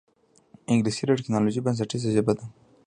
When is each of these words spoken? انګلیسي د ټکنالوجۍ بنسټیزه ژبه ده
انګلیسي 0.71 1.03
د 1.05 1.09
ټکنالوجۍ 1.19 1.61
بنسټیزه 1.63 2.09
ژبه 2.15 2.33
ده 2.37 2.45